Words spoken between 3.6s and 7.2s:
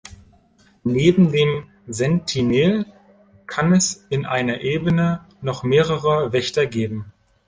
es in einer Ebene noch mehrere Wächter geben.